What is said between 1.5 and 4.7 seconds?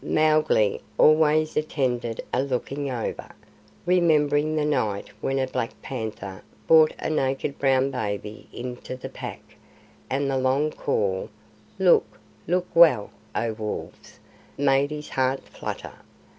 attended a Looking over, remembering the